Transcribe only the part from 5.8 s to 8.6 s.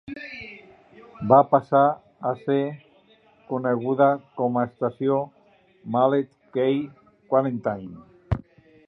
Mullet Key Quarantine.